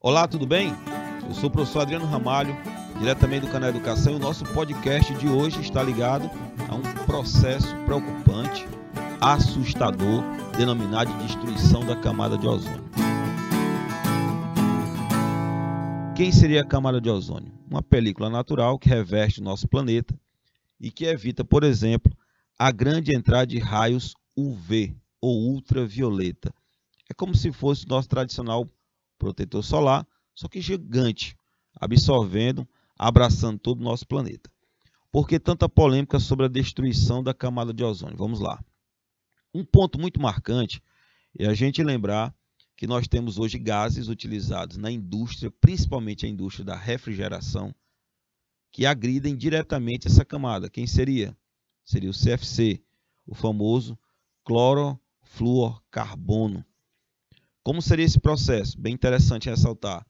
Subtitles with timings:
[0.00, 0.72] Olá, tudo bem?
[1.28, 2.56] Eu sou o professor Adriano Ramalho,
[3.00, 6.30] diretamente do canal Educação, e o nosso podcast de hoje está ligado
[6.68, 8.64] a um processo preocupante,
[9.20, 10.22] assustador,
[10.56, 12.88] denominado de destruição da camada de ozônio.
[16.14, 17.52] Quem seria a camada de ozônio?
[17.68, 20.16] Uma película natural que reveste o nosso planeta
[20.78, 22.16] e que evita, por exemplo,
[22.56, 26.54] a grande entrada de raios UV ou ultravioleta.
[27.10, 28.70] É como se fosse o nosso tradicional
[29.18, 31.36] protetor solar, só que gigante,
[31.74, 32.66] absorvendo,
[32.96, 34.50] abraçando todo o nosso planeta.
[35.10, 38.16] Por que tanta polêmica sobre a destruição da camada de ozônio?
[38.16, 38.62] Vamos lá.
[39.52, 40.80] Um ponto muito marcante
[41.38, 42.34] é a gente lembrar
[42.76, 47.74] que nós temos hoje gases utilizados na indústria, principalmente a indústria da refrigeração,
[48.70, 50.70] que agridem diretamente essa camada.
[50.70, 51.36] Quem seria?
[51.84, 52.80] Seria o CFC,
[53.26, 53.98] o famoso
[54.44, 56.64] clorofluorcarbono,
[57.68, 58.80] como seria esse processo?
[58.80, 60.02] Bem interessante ressaltar.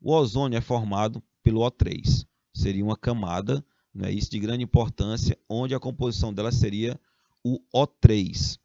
[0.00, 2.26] O ozônio é formado pelo O3.
[2.54, 6.98] Seria uma camada, né, isso de grande importância, onde a composição dela seria
[7.44, 8.58] o O3.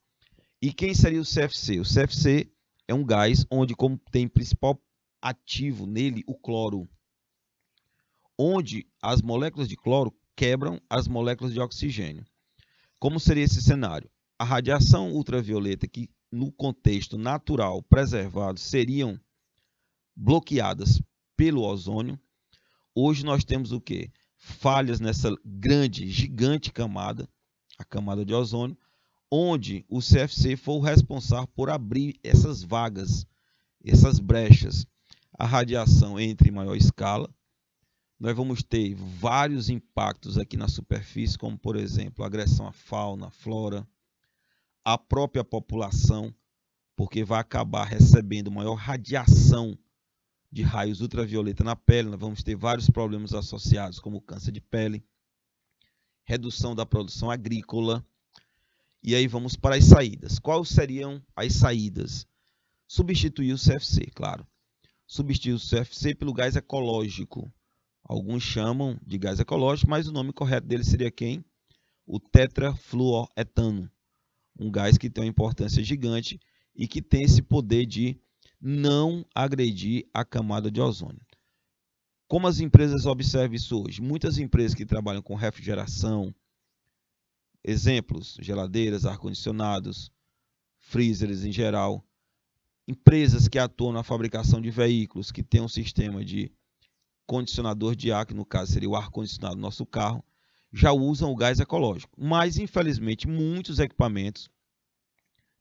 [0.61, 1.81] E quem seria o CFC?
[1.81, 2.49] O CFC
[2.87, 4.81] é um gás onde como tem principal
[5.21, 6.87] ativo nele o cloro,
[8.39, 12.25] onde as moléculas de cloro quebram as moléculas de oxigênio.
[12.97, 14.09] Como seria esse cenário?
[14.39, 19.19] A radiação ultravioleta que no contexto natural preservado seriam
[20.15, 21.01] bloqueadas
[21.35, 22.19] pelo ozônio.
[22.95, 24.11] Hoje nós temos o que?
[24.37, 27.27] Falhas nessa grande, gigante camada,
[27.77, 28.77] a camada de ozônio,
[29.29, 33.25] onde o CFC foi o responsável por abrir essas vagas,
[33.83, 34.85] essas brechas.
[35.37, 37.29] A radiação entra em maior escala.
[38.19, 43.31] Nós vamos ter vários impactos aqui na superfície, como por exemplo, agressão à fauna, à
[43.31, 43.87] flora,
[44.83, 46.33] a própria população,
[46.95, 49.77] porque vai acabar recebendo maior radiação
[50.51, 52.09] de raios ultravioleta na pele.
[52.09, 55.03] Nós vamos ter vários problemas associados, como câncer de pele,
[56.23, 58.05] redução da produção agrícola.
[59.03, 60.39] E aí vamos para as saídas.
[60.39, 62.27] Quais seriam as saídas?
[62.87, 64.45] Substituir o CFC, claro.
[65.07, 67.51] Substituir o CFC pelo gás ecológico.
[68.03, 71.43] Alguns chamam de gás ecológico, mas o nome correto dele seria quem?
[72.05, 73.89] O tetrafluoretano
[74.61, 76.39] um gás que tem uma importância gigante
[76.75, 78.15] e que tem esse poder de
[78.61, 81.25] não agredir a camada de ozônio.
[82.27, 84.01] Como as empresas observam isso hoje?
[84.01, 86.33] Muitas empresas que trabalham com refrigeração,
[87.63, 90.11] exemplos, geladeiras, ar-condicionados,
[90.77, 92.05] freezers em geral,
[92.87, 96.51] empresas que atuam na fabricação de veículos, que têm um sistema de
[97.25, 100.23] condicionador de ar, que no caso seria o ar-condicionado do nosso carro,
[100.71, 102.13] já usam o gás ecológico.
[102.17, 104.49] Mas, infelizmente, muitos equipamentos,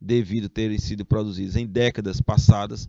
[0.00, 2.88] devido a terem sido produzidos em décadas passadas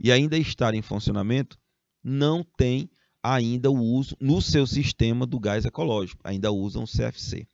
[0.00, 1.58] e ainda estarem em funcionamento,
[2.02, 2.90] não têm
[3.22, 7.46] ainda o uso no seu sistema do gás ecológico, ainda usam o CFC.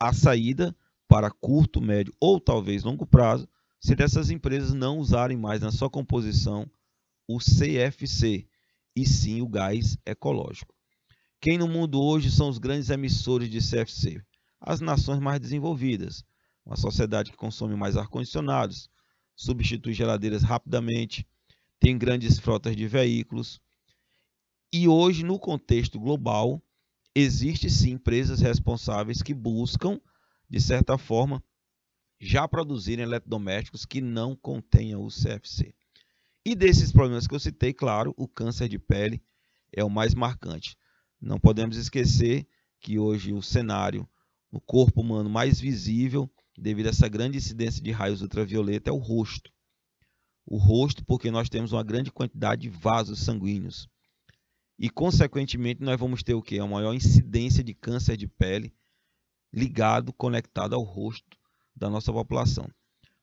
[0.00, 0.74] A saída
[1.08, 3.48] para curto, médio ou talvez longo prazo
[3.80, 6.70] seria essas empresas não usarem mais na sua composição
[7.26, 8.46] o CFC
[8.94, 10.77] e sim o gás ecológico.
[11.40, 14.20] Quem no mundo hoje são os grandes emissores de CFC?
[14.60, 16.24] As nações mais desenvolvidas,
[16.66, 18.90] uma sociedade que consome mais ar-condicionados,
[19.36, 21.24] substitui geladeiras rapidamente,
[21.78, 23.60] tem grandes frotas de veículos.
[24.72, 26.60] E hoje, no contexto global,
[27.14, 30.00] existe sim empresas responsáveis que buscam,
[30.50, 31.40] de certa forma,
[32.18, 35.72] já produzirem eletrodomésticos que não contenham o CFC.
[36.44, 39.22] E desses problemas que eu citei, claro, o câncer de pele
[39.72, 40.76] é o mais marcante.
[41.20, 42.46] Não podemos esquecer
[42.80, 44.08] que hoje o cenário
[44.50, 48.98] no corpo humano mais visível, devido a essa grande incidência de raios ultravioleta, é o
[48.98, 49.52] rosto.
[50.46, 53.88] O rosto, porque nós temos uma grande quantidade de vasos sanguíneos.
[54.78, 56.58] E, consequentemente, nós vamos ter o que?
[56.58, 58.72] A maior incidência de câncer de pele
[59.52, 61.36] ligado, conectado ao rosto
[61.74, 62.70] da nossa população.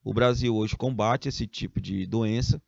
[0.03, 2.61] O Brasil hoje combate esse tipo de doença,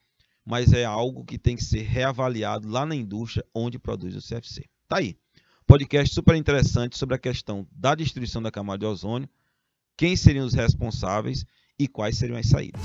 [0.46, 4.64] mas é algo que tem que ser reavaliado lá na indústria onde produz o CFC.
[4.88, 5.18] Tá aí.
[5.66, 9.28] Podcast super interessante sobre a questão da destruição da camada de ozônio,
[9.98, 11.46] quem seriam os responsáveis
[11.78, 12.82] e quais seriam as saídas.